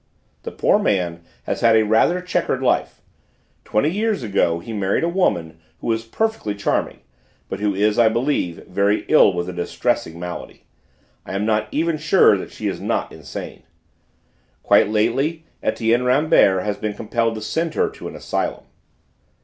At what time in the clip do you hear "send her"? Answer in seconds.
17.41-17.87